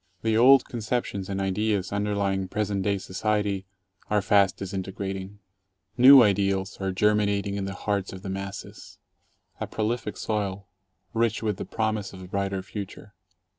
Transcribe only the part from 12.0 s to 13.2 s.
of a brighter future.